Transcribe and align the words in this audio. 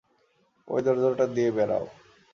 ঐ 0.67 0.75
দরজাটা 0.81 1.25
দিয়ে 1.35 1.49
বেরাও। 1.51 1.85